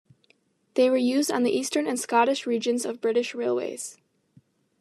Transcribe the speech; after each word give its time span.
They 0.73 0.89
were 0.89 0.97
used 0.97 1.29
on 1.31 1.43
the 1.43 1.51
Eastern 1.51 1.85
and 1.85 1.99
Scottish 1.99 2.47
Regions 2.47 2.85
of 2.85 3.01
British 3.01 3.35
Railways. 3.35 3.99